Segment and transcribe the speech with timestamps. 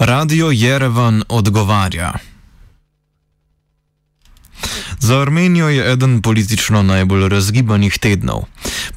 [0.00, 2.12] Radio Jerevan odgovarja.
[4.98, 8.44] Za Armenijo je eden politično najbolj razgibanih tednov.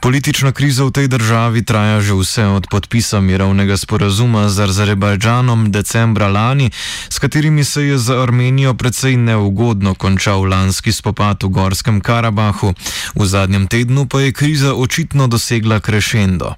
[0.02, 6.28] Politična kriza v tej državi traja že vse od podpisa mirovnega sporazuma z Azerbajdžanom decembra
[6.28, 6.72] lani,
[7.10, 12.74] s katerimi se je za Armenijo precej neugodno končal lanski spopad v Gorskem Karabahu.
[13.16, 16.56] V zadnjem tednu pa je kriza očitno dosegla krešendo.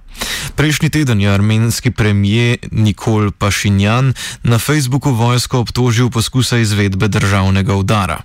[0.55, 4.13] Prejšnji teden je armenski premijer Nikol Pašinjan
[4.43, 8.21] na Facebooku vojsko obtožil poskusa izvedbe državnega udara.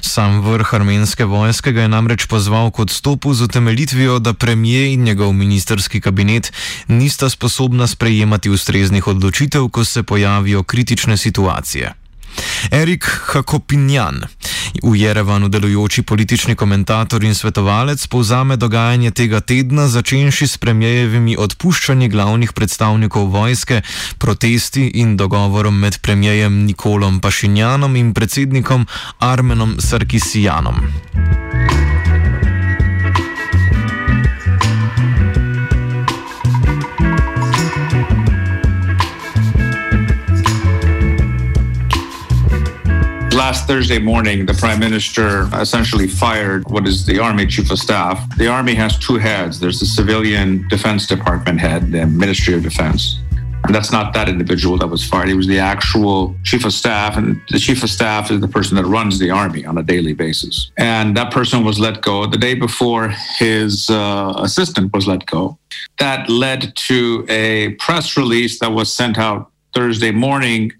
[0.00, 5.02] Sam vrh armenske vojske ga je namreč pozval k odstopu z utemeljitvijo, da premijer in
[5.02, 6.52] njegov ministerski kabinet
[6.88, 11.94] nista sposobna sprejemati ustreznih odločitev, ko se pojavijo kritične situacije.
[12.70, 14.22] Erik Hakopinjan,
[14.82, 22.08] v Jerevanu delujoči politični komentator in svetovalec, povzame dogajanje tega tedna, začenši s premijevimi odpuščanji
[22.08, 23.82] glavnih predstavnikov vojske,
[24.18, 28.86] protesti in dogovorom med premijejem Nikolom Pašinjanom in predsednikom
[29.18, 30.80] Armenom Sarkisijanom.
[43.46, 48.16] Last Thursday morning, the prime minister essentially fired what is the army chief of staff.
[48.36, 53.18] The army has two heads there's the civilian defense department head, the Ministry of Defense.
[53.64, 55.26] And that's not that individual that was fired.
[55.26, 58.76] He was the actual chief of staff, and the chief of staff is the person
[58.76, 60.70] that runs the army on a daily basis.
[60.78, 63.08] And that person was let go the day before
[63.38, 65.58] his uh, assistant was let go.
[65.98, 70.72] That led to a press release that was sent out Thursday morning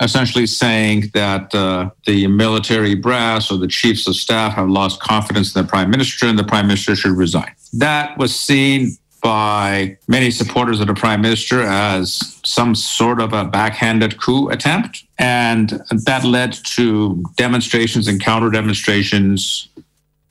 [0.00, 5.54] essentially saying that uh, the military brass or the chiefs of staff have lost confidence
[5.54, 7.52] in the prime minister and the prime minister should resign.
[7.72, 13.44] That was seen by many supporters of the prime minister as some sort of a
[13.44, 15.04] backhanded coup attempt.
[15.18, 19.68] And that led to demonstrations and counter demonstrations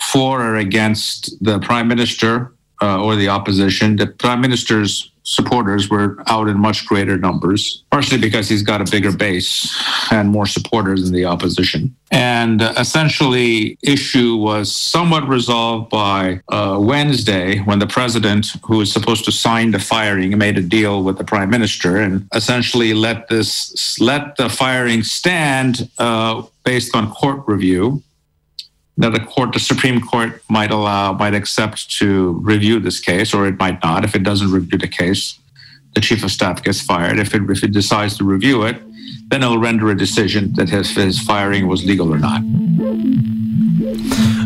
[0.01, 3.95] for or against the prime minister uh, or the opposition.
[3.97, 8.91] The prime minister's supporters were out in much greater numbers, partially because he's got a
[8.91, 9.51] bigger base
[10.11, 11.95] and more supporters than the opposition.
[12.11, 18.91] And uh, essentially, issue was somewhat resolved by uh, Wednesday when the president, who was
[18.91, 23.27] supposed to sign the firing, made a deal with the prime minister and essentially let
[23.27, 28.01] this let the firing stand uh, based on court review
[28.99, 33.47] that the court, the Supreme Court might allow, might accept to review this case, or
[33.47, 34.03] it might not.
[34.03, 35.39] If it doesn't review the case,
[35.95, 37.17] the chief of staff gets fired.
[37.17, 38.81] If it, if it decides to review it,
[39.29, 42.41] then it'll render a decision that his, his firing was legal or not.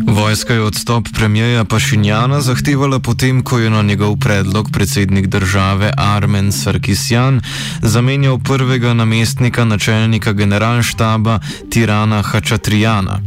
[0.06, 6.52] Vojska je odstop premijeja Pašinjana zahtevala potem, ko je na njegov predlog predsednik države Armen
[6.52, 7.40] Sarkisjan
[7.82, 11.38] zamenjal prvega namestnika načelnika generalštaba
[11.70, 13.20] Tirana Hačatrijana.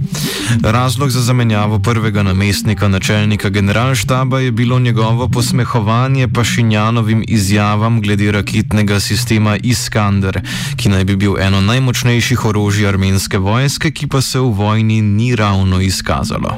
[0.63, 8.99] Razlog za zamenjavo prvega namestnika načelnika generalštaba je bilo njegovo posmehovanje Pašinjanovim izjavam glede raketnega
[8.99, 10.41] sistema Iskander,
[10.75, 15.35] ki naj bi bil eno najmočnejših orožij armenske vojske, ki pa se v vojni ni
[15.35, 16.57] ravno izkazalo.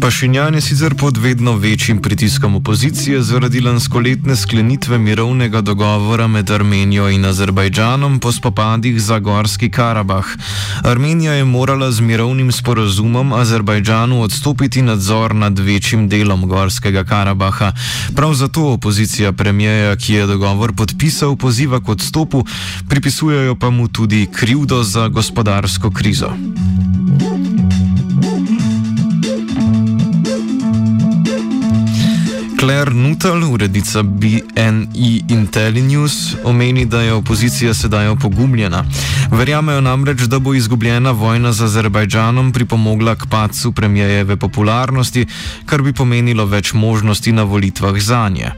[0.00, 7.08] Pašinjan je sicer pod vedno večjim pritiskom opozicije zaradi lanskoletne sklenitve mirovnega dogovora med Armenijo
[7.08, 10.24] in Azerbajdžanom po spopadih za Gorski Karabah.
[10.84, 17.72] Armenija je morala z mirovnim sporazumom Azerbajdžanu odstopiti nadzor nad večjim delom Gorskega Karabaha.
[18.16, 22.44] Prav zato opozicija premijeja, ki je dogovor podpisal, poziva k odstopu,
[22.88, 26.30] pripisujejo pa mu tudi krivdo za gospodarsko krizo.
[32.60, 38.84] Claire Nuttall, urednica BNE IntelliNews, omeni, da je opozicija sedaj opogumljena.
[39.30, 45.26] Verjamejo namreč, da bo izgubljena vojna z Azerbajdžanom pripomogla k padcu premijejeve popularnosti,
[45.66, 48.52] kar bi pomenilo več možnosti na volitvah za nje.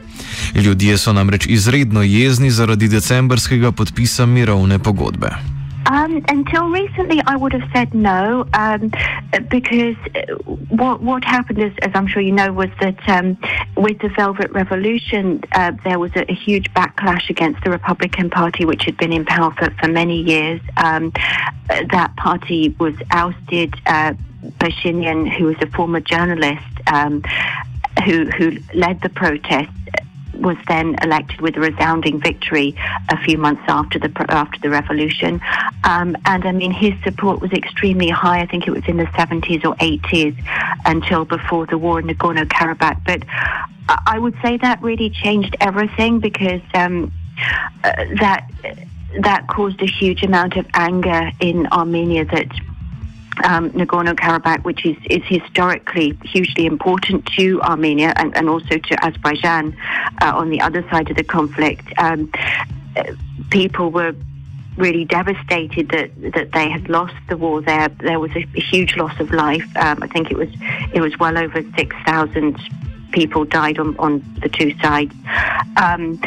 [0.55, 5.52] Ljudje so namreč izredno jezni zaradi decembrskega podpisa mirovne pogodbe.
[5.85, 8.91] Um, until recently, I would have said no, um,
[9.49, 9.95] because
[10.69, 13.37] what what happened, is, as I'm sure you know, was that um,
[13.75, 18.65] with the Velvet Revolution, uh, there was a, a, huge backlash against the Republican Party,
[18.65, 20.61] which had been in power for, for many years.
[20.77, 21.11] Um,
[21.67, 23.75] that party was ousted.
[23.85, 24.13] Uh,
[24.59, 27.23] Pashinyan, who was a former journalist, um,
[28.05, 29.71] who who led the protests
[30.35, 32.75] was then elected with a resounding victory
[33.09, 35.41] a few months after the after the revolution,
[35.83, 38.41] um, and I mean his support was extremely high.
[38.41, 40.35] I think it was in the 70s or 80s
[40.85, 43.03] until before the war in Nagorno Karabakh.
[43.05, 43.23] But
[43.87, 47.11] I would say that really changed everything because um,
[47.83, 48.49] uh, that
[49.19, 52.47] that caused a huge amount of anger in Armenia that
[53.43, 59.05] um, Nagorno Karabakh, which is, is historically hugely important to Armenia and, and also to
[59.05, 59.75] Azerbaijan
[60.21, 61.87] uh, on the other side of the conflict.
[61.97, 62.31] Um,
[63.49, 64.15] people were
[64.77, 67.89] really devastated that that they had lost the war there.
[67.99, 69.65] There was a, huge loss of life.
[69.77, 70.49] Um, I think it was
[70.93, 72.57] it was well over six thousand
[73.13, 75.13] people died on, on the two sides.
[75.77, 76.19] Um,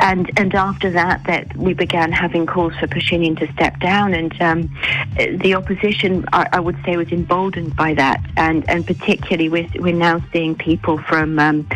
[0.00, 4.32] and and after that, that we began having calls for Pashinyan to step down, and
[4.42, 4.70] um,
[5.16, 9.94] the opposition, I, I, would say, was emboldened by that, and and particularly with, we're
[9.94, 11.68] now seeing people from um,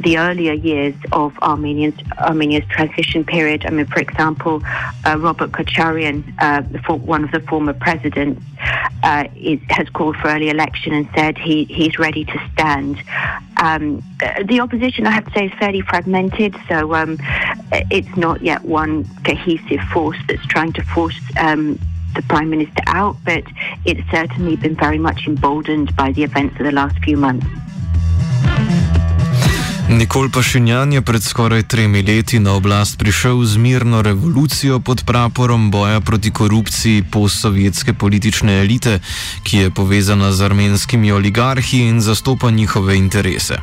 [0.00, 3.66] the earlier years of Armenia's Armenia's transition period.
[3.66, 4.62] I mean, for example,
[5.04, 6.62] uh, Robert Kocharyan, uh,
[6.96, 8.42] one of the former presidents,
[9.02, 12.96] uh, is, has called for early election and said he, he's ready to stand.
[13.64, 14.02] Um,
[14.44, 17.16] the opposition, I have to say, is fairly fragmented, so um,
[17.90, 21.78] it's not yet one cohesive force that's trying to force um,
[22.14, 23.42] the Prime Minister out, but
[23.86, 27.46] it's certainly been very much emboldened by the events of the last few months.
[29.88, 35.70] Nikol Pašinjan je pred skoraj tremi leti na oblast prišel z mirno revolucijo pod praporom
[35.70, 38.98] boja proti korupciji postsovjetske politične elite,
[39.42, 43.56] ki je povezana z armenskimi oligarhi in zastopa njihove interese.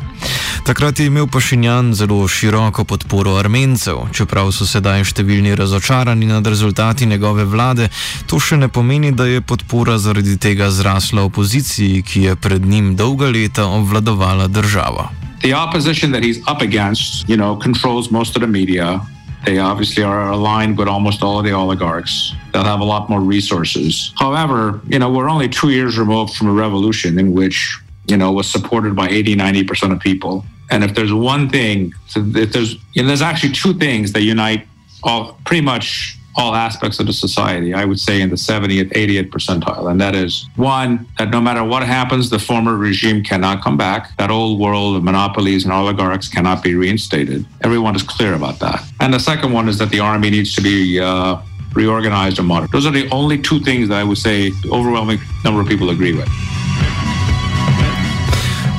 [0.66, 7.06] Takrat je imel Pašinjan zelo široko podporo armencev, čeprav so sedaj številni razočarani nad rezultati
[7.06, 7.90] njegove vlade,
[8.30, 12.96] to še ne pomeni, da je podpora zaradi tega zrasla opoziciji, ki je pred njim
[12.96, 15.21] dolga leta obvladovala državo.
[15.42, 19.02] The opposition that he's up against, you know, controls most of the media.
[19.46, 22.34] They obviously are aligned with almost all of the oligarchs.
[22.54, 24.14] They'll have a lot more resources.
[24.18, 28.32] However, you know, we're only two years removed from a revolution in which, you know,
[28.32, 30.46] was supported by 80, 90% of people.
[30.70, 34.68] And if there's one thing, if there's, you know, there's actually two things that unite
[35.04, 39.30] all pretty much all aspects of the society, I would say in the 70th, 80th
[39.30, 39.90] percentile.
[39.92, 44.16] And that is one, that no matter what happens, the former regime cannot come back.
[44.18, 47.46] That old world of monopolies and oligarchs cannot be reinstated.
[47.62, 48.84] Everyone is clear about that.
[49.00, 51.38] And the second one is that the army needs to be uh,
[51.74, 52.74] reorganized or modernized.
[52.74, 55.90] Those are the only two things that I would say the overwhelming number of people
[55.90, 56.30] agree with.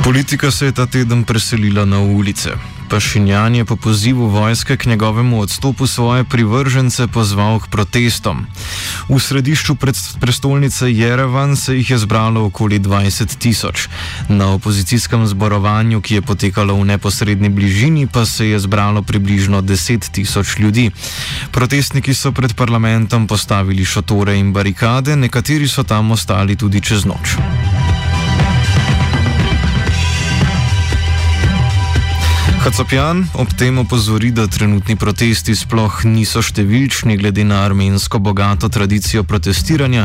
[0.02, 2.58] Politika se je ta teden preselila na ulice.
[2.92, 8.46] Pašinjan je po pozivu vojske k njegovemu odstopu svoje privržence pozval k protestom.
[9.08, 9.76] V središču
[10.20, 13.88] prestolnice Jerevan se jih je zbralo okoli 20 tisoč.
[14.28, 20.12] Na opozicijskem zborovanju, ki je potekalo v neposrednji bližini, pa se je zbralo približno 10
[20.12, 20.90] tisoč ljudi.
[21.50, 27.40] Protestniki so pred parlamentom postavili šotore in barikade, nekateri so tam ostali tudi čez noč.
[32.62, 39.24] Hacopjan ob tem opozori, da trenutni protesti sploh niso številčni glede na armensko bogato tradicijo
[39.26, 40.04] protestiranja,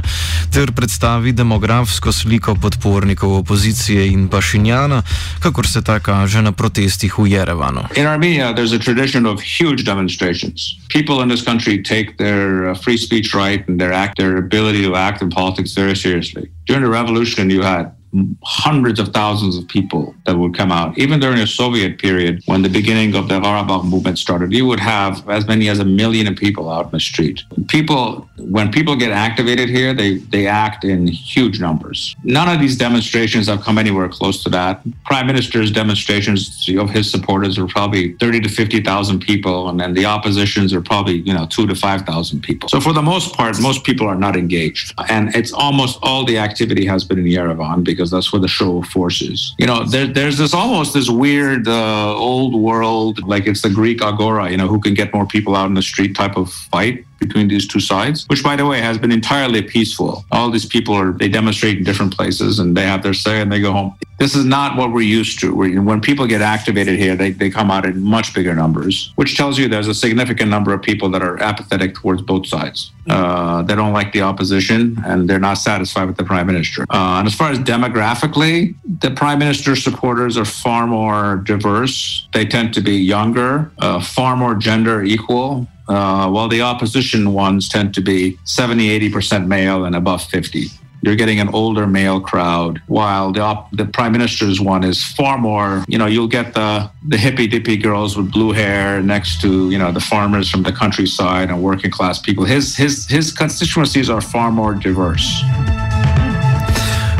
[0.50, 5.04] ter predstavi demografsko sliko podpornikov opozicije in pašinjana,
[5.44, 7.86] kakor se ta kaže na protestih v Jerevanu.
[7.94, 10.50] In Armenija je tradicija velikih demonstracij.
[10.90, 14.82] People in this country take their uh, free speech right and their act, their ability
[14.82, 16.50] to act in politics very seriously.
[16.66, 17.97] During the revolution, you had
[18.44, 20.98] hundreds of thousands of people that would come out.
[20.98, 24.80] Even during the Soviet period, when the beginning of the Karabakh movement started, you would
[24.80, 27.44] have as many as a million people out in the street.
[27.68, 32.16] People, when people get activated here, they, they act in huge numbers.
[32.24, 34.82] None of these demonstrations have come anywhere close to that.
[35.06, 40.06] Prime Minister's demonstrations of his supporters are probably 30 to 50,000 people, and then the
[40.06, 42.70] oppositions are probably, you know, two to 5,000 people.
[42.70, 44.94] So for the most part, most people are not engaged.
[45.10, 48.48] And it's almost all the activity has been in Yerevan because because that's where the
[48.48, 49.54] show of force is.
[49.58, 54.02] You know, there, there's this almost this weird uh, old world, like it's the Greek
[54.02, 57.06] agora, you know, who can get more people out in the street type of fight
[57.20, 60.26] between these two sides, which, by the way, has been entirely peaceful.
[60.32, 63.52] All these people are, they demonstrate in different places and they have their say and
[63.52, 63.96] they go home.
[64.20, 65.54] This is not what we're used to.
[65.54, 69.60] When people get activated here, they, they come out in much bigger numbers, which tells
[69.60, 72.92] you there's a significant number of people that are apathetic towards both sides.
[73.08, 76.82] Uh, they don't like the opposition and they're not satisfied with the prime minister.
[76.90, 82.28] Uh, and as far as demographically, the prime minister's supporters are far more diverse.
[82.34, 87.70] They tend to be younger, uh, far more gender equal, uh, while the opposition ones
[87.70, 90.68] tend to be 70, 80% male and above 50.
[91.02, 95.38] You're getting an older male crowd, while the op- the prime minister's one is far
[95.38, 95.86] more.
[95.88, 99.78] You know, you'll get the the hippy dippy girls with blue hair next to you
[99.78, 102.46] know the farmers from the countryside and working class people.
[102.46, 105.44] His his his constituencies are far more diverse.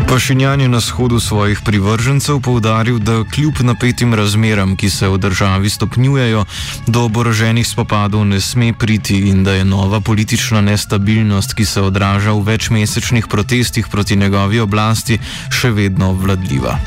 [0.08, 5.70] Pašinjan je na shodu svojih privržencev povdaril, da kljub napetim razmeram, ki se v državi
[5.70, 6.46] stopnjujejo,
[6.88, 12.32] do oboroženih spopadov ne sme priti in da je nova politična nestabilnost, ki se odraža
[12.32, 15.20] v večmesečnih protestih proti njegovi oblasti,
[15.52, 16.80] še vedno vladljiva.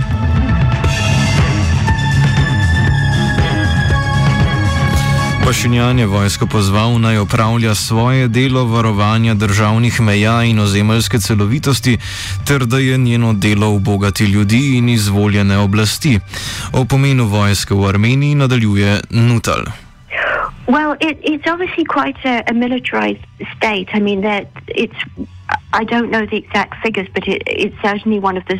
[5.51, 11.99] Pašinjan je vojsko pozval naj opravlja svoje delo varovanja državnih meja in ozemeljske celovitosti,
[12.47, 16.19] ter da je njeno delo obogati ljudi in izvoljene oblasti.
[16.73, 19.65] O pomenu vojske v Armeniji nadaljuje Nutal.
[20.69, 23.25] Well, it, it's obviously quite a, a militarized
[23.57, 23.89] state.
[23.95, 24.99] I mean, that it's.
[25.81, 28.59] I don't know the exact figures, but it, it's certainly one of the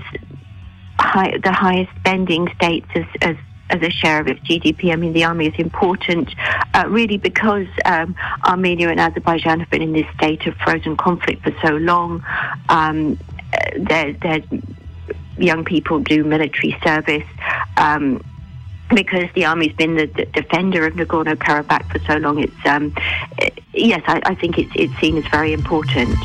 [0.99, 3.37] high, the highest spending states as, as
[3.71, 4.93] as a share of its GDP.
[4.93, 6.29] I mean, the army is important
[6.75, 11.43] uh, really because um, Armenia and Azerbaijan have been in this state of frozen conflict
[11.43, 12.25] for so long.
[12.69, 13.19] Um,
[13.77, 14.15] their,
[15.39, 17.27] young people do military service.
[17.77, 18.23] Um,
[18.95, 22.93] because the army's been the, the defender of Nagorno Karabakh for so long, it's um,
[23.73, 26.17] yes, I, I think it's it's seen as very important.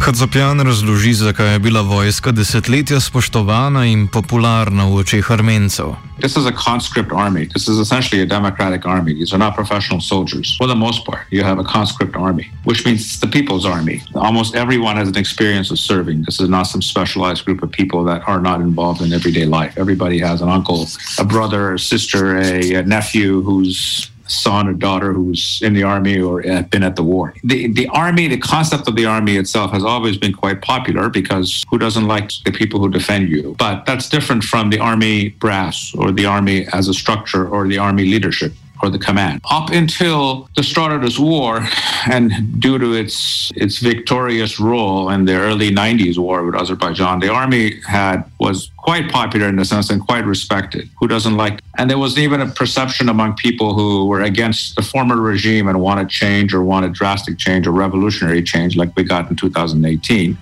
[0.00, 5.94] Hadzopjan razloži, zakaj je bila vojska desetletja spoštovana in popularna v očeh Armencev.
[6.20, 7.46] This is a conscript army.
[7.46, 9.14] This is essentially a democratic army.
[9.14, 10.56] These are not professional soldiers.
[10.58, 14.02] For the most part, you have a conscript army, which means it's the people's army.
[14.14, 16.22] Almost everyone has an experience of serving.
[16.22, 19.74] This is not some specialized group of people that are not involved in everyday life.
[19.76, 20.86] Everybody has an uncle,
[21.18, 26.20] a brother, a sister, a, a nephew who's son or daughter who's in the army
[26.20, 27.34] or uh, been at the war.
[27.44, 31.64] The the army, the concept of the army itself has always been quite popular because
[31.70, 33.54] who doesn't like the people who defend you?
[33.58, 37.78] But that's different from the army brass or the army as a structure or the
[37.78, 38.52] army leadership
[38.84, 39.40] or the command.
[39.50, 41.66] Up until the start of this war,
[42.06, 47.32] and due to its its victorious role in the early 90s war with Azerbaijan, the
[47.32, 50.88] army had was quite popular in the sense and quite respected.
[51.00, 51.60] Who doesn't like?
[51.78, 55.80] And there was even a perception among people who were against the former regime and
[55.80, 60.36] wanted change or wanted drastic change or revolutionary change, like we got in 2018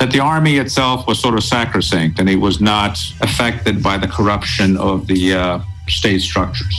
[0.00, 4.08] that the army itself was sort of sacrosanct and it was not affected by the
[4.08, 6.74] corruption of the uh, state structures.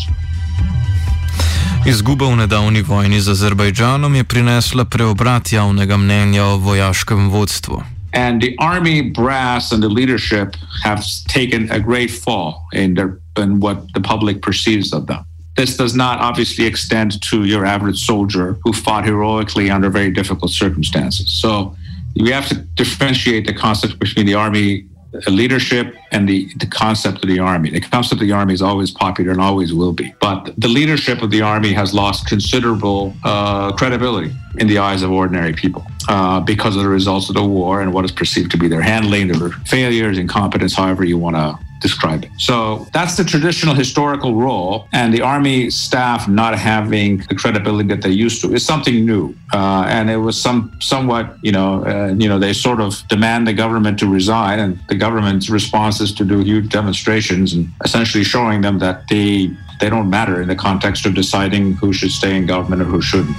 [1.83, 7.83] Izguba v nedavni vojni z Azerbajdžanom je prinesla preobrat javnega mnenja o vojaškem vodstvu.
[8.15, 10.55] And the army brass and the leadership
[10.87, 15.27] have taken a great fall in, their, in what the public perceives of them.
[15.59, 20.55] This does not obviously extend to your average soldier who fought heroically under very difficult
[20.55, 21.35] circumstances.
[21.35, 21.75] So
[22.15, 24.87] we have to differentiate the concept between the army
[25.27, 27.69] leadership and the, the concept of the army.
[27.69, 30.13] The concept of the army is always popular and always will be.
[30.19, 35.11] But the leadership of the army has lost considerable uh, credibility in the eyes of
[35.11, 38.57] ordinary people uh, because of the results of the war and what is perceived to
[38.57, 42.31] be their handling, their failures, incompetence, however you want to describe it.
[42.39, 48.01] So that's the traditional historical role, and the army staff not having the credibility that
[48.01, 49.35] they used to is something new.
[49.53, 53.45] Uh, and it was some somewhat, you know, uh, you know, they sort of demand
[53.45, 58.23] the government to resign, and the government's response is to do huge demonstrations and essentially
[58.23, 62.35] showing them that they they don't matter in the context of deciding who should stay
[62.37, 63.35] in government or who shouldn't.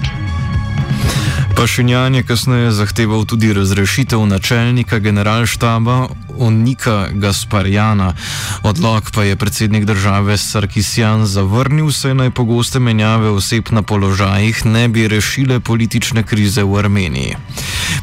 [1.56, 6.08] Pašinjan je kasneje zahteval tudi razrešitev načelnika generalštaba
[6.38, 8.14] Onika Gasparjana.
[8.62, 15.08] Odlog pa je predsednik države Sarkisjan zavrnil, saj najpogoste menjave oseb na položajih ne bi
[15.08, 17.36] rešile politične krize v Armeniji.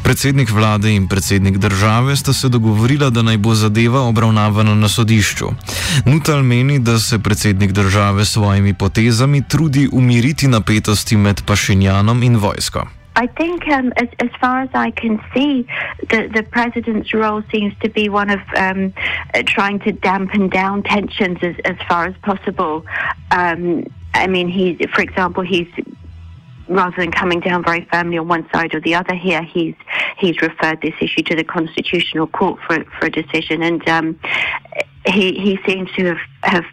[0.02, 5.50] Predsednik vlade in predsednik države sta se dogovorila, da naj bo zadeva obravnavana na sodišču.
[6.04, 12.36] Nutal meni, da se predsednik države s svojimi potezami trudi umiriti napetosti med Pašinjanom in
[12.36, 13.01] vojsko.
[13.14, 15.66] I think, um, as, as far as I can see,
[16.10, 18.94] the, the president's role seems to be one of um,
[19.34, 22.86] uh, trying to dampen down tensions as, as far as possible.
[23.30, 25.68] Um, I mean, he's, for example, he's
[26.68, 29.74] rather than coming down very firmly on one side or the other here, he's
[30.18, 34.18] he's referred this issue to the Constitutional Court for for a decision, and um,
[35.06, 36.64] he he seems to have have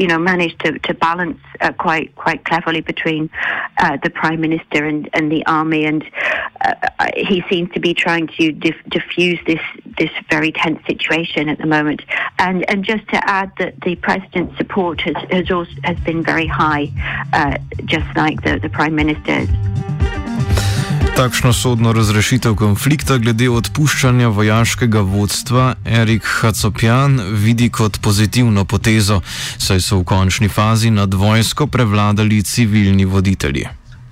[0.00, 3.28] you know, managed to, to balance uh, quite quite cleverly between
[3.76, 6.02] uh, the prime minister and, and the army, and
[6.64, 6.74] uh,
[7.14, 9.60] he seems to be trying to dif- diffuse this
[9.98, 12.00] this very tense situation at the moment.
[12.38, 16.46] And and just to add that the president's support has has also has been very
[16.46, 16.88] high,
[17.34, 19.50] uh, just like the the prime minister's.
[21.20, 29.18] Takšno sodno razrešitev konflikta glede odpuščanja vojaškega vodstva Erik Hacopjan vidi kot pozitivno potezo,
[29.60, 33.66] saj so v končni fazi nad vojsko prevladali civilni voditelji.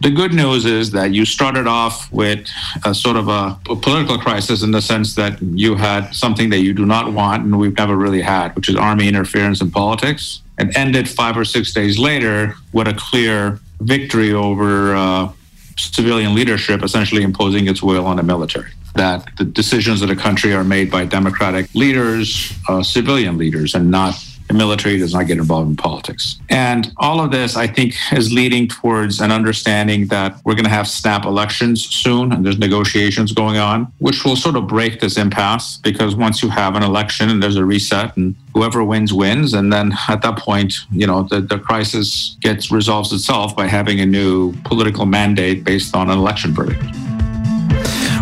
[0.05, 2.45] The good news is that you started off with
[2.85, 6.61] a sort of a, a, political crisis in the sense that you had something that
[6.61, 10.43] you do not want and we've never really had, which is army interference in politics,
[10.59, 15.33] and ended five or six days later with a clear victory over uh,
[15.78, 18.70] civilian leadership essentially imposing its will on the military.
[18.94, 23.90] That the decisions of the country are made by democratic leaders, uh, civilian leaders, and
[23.90, 24.14] not
[24.49, 26.38] the military does not get involved in politics.
[26.49, 30.71] And all of this, I think, is leading towards an understanding that we're going to
[30.71, 35.17] have snap elections soon, and there's negotiations going on, which will sort of break this
[35.17, 39.55] impasse because once you have an election and there's a reset, and whoever wins wins,
[39.55, 44.00] and then at that point, you know, the, the crisis gets resolves itself by having
[44.00, 46.83] a new political mandate based on an election verdict.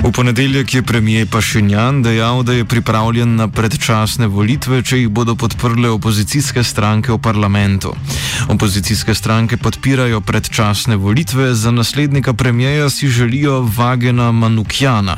[0.07, 5.35] V ponedeljek je premijer Pašinjan dejal, da je pripravljen na predčasne volitve, če jih bodo
[5.35, 7.91] podprle opozicijske stranke v parlamentu.
[8.49, 15.17] Opozicijske stranke podpirajo predčasne volitve, za naslednika premijeja si želijo Vagena Manukjana.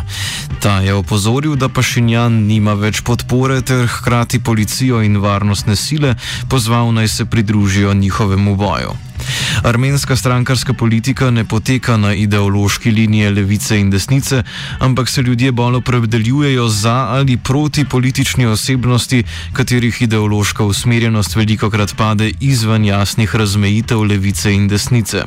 [0.61, 6.15] Ta je opozoril, da Pašinjan nima več podpore ter hkrati policijo in varnostne sile
[6.49, 8.97] pozval naj se pridružijo njihovemu boju.
[9.63, 14.43] Armenska strankarska politika ne poteka na ideološki liniji levice in desnice,
[14.79, 21.97] ampak se ljudje bolj opredeljujejo za ali proti politični osebnosti, katerih ideološka usmerjenost veliko krat
[21.97, 25.23] pade izven jasnih razmejitev levice in desnice.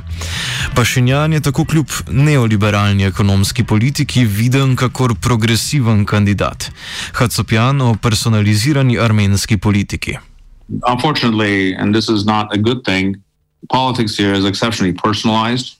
[0.75, 6.71] Pašinjan je tako kljub neoliberalni ekonomski politiki viden kakor progresiven kandidat.
[7.13, 10.17] Hacopjan o personalizirani armenski politiki.
[10.87, 13.15] Unfortunately, and this is not a good thing,
[13.69, 15.77] politics here is exceptionally personalized.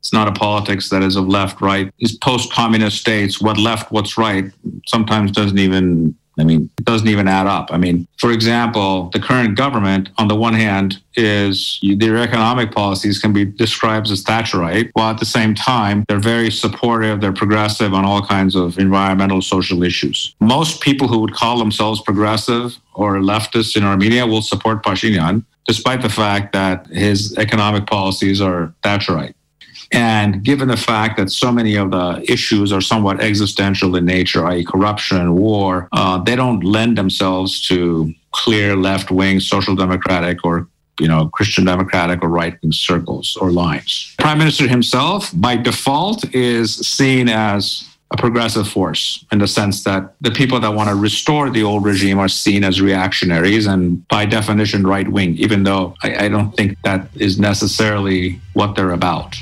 [0.00, 1.92] It's not a politics that is of left, right.
[1.98, 4.44] These post communist states, what left, what's right,
[4.86, 7.70] sometimes doesn't even, I mean, it doesn't even add up.
[7.72, 13.18] I mean, for example, the current government, on the one hand, is their economic policies
[13.18, 17.92] can be described as Thatcherite, while at the same time, they're very supportive, they're progressive
[17.92, 20.34] on all kinds of environmental, social issues.
[20.40, 26.02] Most people who would call themselves progressive or leftists in Armenia will support Pashinyan despite
[26.02, 29.34] the fact that his economic policies are Thatcherite.
[29.92, 34.46] And given the fact that so many of the issues are somewhat existential in nature,
[34.46, 40.68] i.e., corruption, war, uh, they don't lend themselves to clear left wing social democratic or
[41.00, 44.14] you know, Christian democratic or right wing circles or lines.
[44.18, 50.14] Prime Minister himself, by default, is seen as a progressive force in the sense that
[50.20, 54.24] the people that want to restore the old regime are seen as reactionaries and by
[54.24, 59.36] definition right wing, even though I, I, don't think that is necessarily what they're about.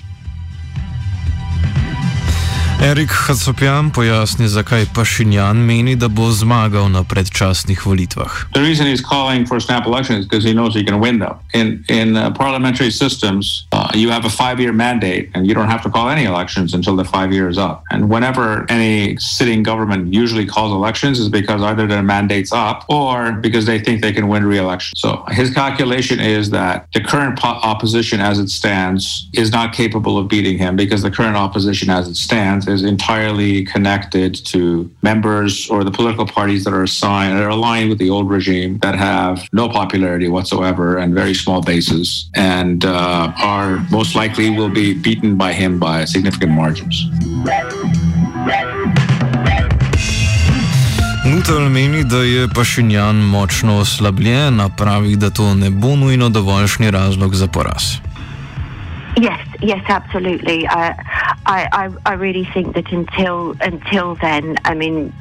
[8.53, 11.39] The reason he's calling for snap elections is because he knows he can win them.
[11.55, 15.83] In, in uh, parliamentary systems, uh, you have a five-year mandate and you don't have
[15.85, 17.83] to call any elections until the five years up.
[17.91, 23.33] And whenever any sitting government usually calls elections is because either their mandate's up or
[23.33, 24.97] because they think they can win re-election.
[24.97, 30.29] So his calculation is that the current opposition as it stands is not capable of
[30.29, 35.85] beating him because the current opposition as it stands is entirely connected to members or
[35.85, 39.49] the political parties that are assigned that are aligned with the old regime that have
[39.53, 45.37] no popularity whatsoever and very small bases and uh, are most likely will be beaten
[45.37, 46.97] by him by significant margins.
[51.27, 56.91] Nutel meni, da je Pašinjan močno oslabljen, a pravi, da to ne bo nujno dovoljšni
[56.91, 57.83] razlog za poraz.
[59.17, 60.65] Yes, yes, absolutely.
[60.69, 60.93] Uh,
[61.47, 65.13] I, I, I really think that until until then, I mean,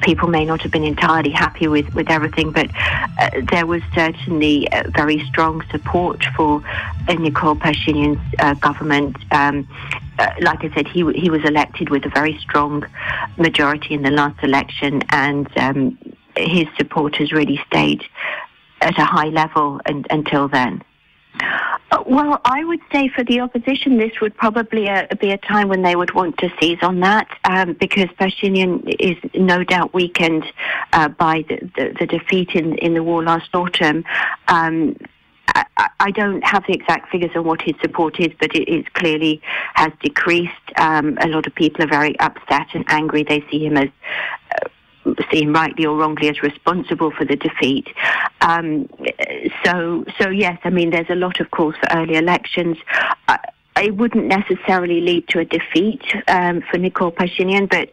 [0.00, 2.70] people may not have been entirely happy with, with everything, but
[3.18, 6.62] uh, there was certainly very strong support for
[7.08, 9.16] uh, Nikol Pashinyan's uh, government.
[9.32, 9.66] Um,
[10.18, 12.86] uh, like I said, he he was elected with a very strong
[13.36, 15.98] majority in the last election, and um,
[16.36, 18.02] his supporters really stayed
[18.80, 20.82] at a high level and, until then.
[21.40, 25.68] Uh, well, I would say for the opposition, this would probably uh, be a time
[25.68, 30.44] when they would want to seize on that um, because Pashinyan is no doubt weakened
[30.92, 34.04] uh, by the, the, the, defeat in, in the war last autumn.
[34.48, 34.96] Um,
[35.54, 38.92] I, I, don't have the exact figures on what his support is, but it, it
[38.94, 39.40] clearly
[39.74, 40.52] has decreased.
[40.76, 43.22] Um, a lot of people are very upset and angry.
[43.22, 43.88] They see him as
[44.50, 44.68] uh,
[45.30, 47.88] see him rightly or wrongly as responsible for the defeat.
[48.40, 48.88] Um,
[49.64, 52.76] so, so yes, I mean, there's a lot of calls for early elections.
[53.28, 53.38] Uh,
[53.76, 57.90] it wouldn't necessarily lead to a defeat um, for Nikol Pashinyan, but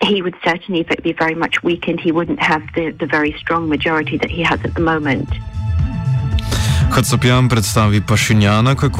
[0.00, 2.00] he would certainly be very much weakened.
[2.00, 5.28] He wouldn't have the, the very strong majority that he has at the moment.
[6.90, 8.90] Hacopjan predstavi Pašinjana kot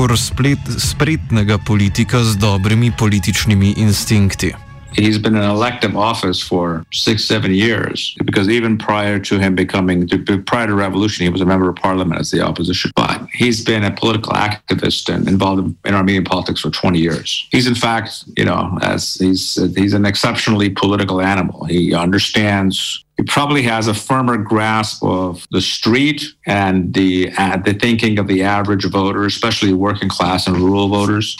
[0.79, 4.68] spretnega politika z dobrimi političnimi instinkti.
[4.93, 10.09] He's been in elective office for six, seven years because even prior to him becoming,
[10.47, 12.91] prior to revolution, he was a member of parliament as the opposition.
[12.97, 17.47] But he's been a political activist and involved in Armenian politics for 20 years.
[17.51, 21.65] He's in fact, you know, as he's he's an exceptionally political animal.
[21.65, 27.75] He understands he probably has a firmer grasp of the street and the uh, the
[27.75, 31.37] thinking of the average voter, especially working class and rural voters,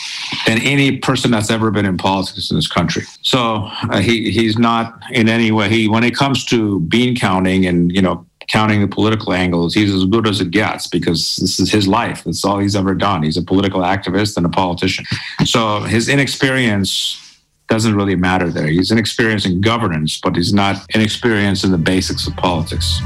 [0.47, 3.05] than any person that's ever been in politics in this country.
[3.23, 7.65] So uh, he he's not in any way he when it comes to bean counting
[7.65, 11.61] and you know counting the political angles, he's as good as it gets because this
[11.61, 12.25] is his life.
[12.25, 13.23] That's all he's ever done.
[13.23, 15.05] He's a political activist and a politician.
[15.45, 17.28] So his inexperience
[17.69, 18.67] doesn't really matter there.
[18.67, 23.01] He's inexperienced in governance, but he's not inexperienced in the basics of politics.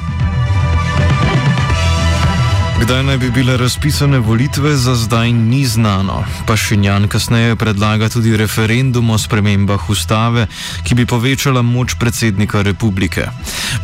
[2.82, 6.24] Kdaj naj bi bile razpisane volitve, za zdaj ni znano.
[6.46, 10.46] Pašinjan kasneje predlaga tudi referendum o spremembah ustave,
[10.82, 13.28] ki bi povečala moč predsednika republike.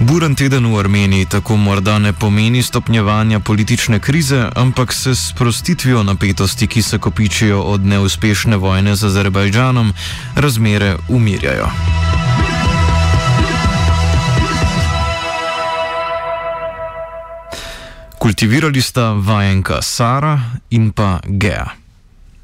[0.01, 6.03] Buren teden v Armeniji tako morda ne pomeni stopnjevanja politične krize, ampak se s prostitvijo
[6.03, 9.95] napetosti, ki se kopičijo od neuspešne vojne z Azerbajdžanom,
[10.35, 11.71] razmere umirjajo.
[18.19, 20.39] Kultivirali sta vajenka Sara
[20.71, 21.88] in pa Gea.